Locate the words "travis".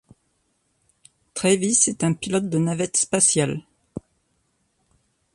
1.35-1.83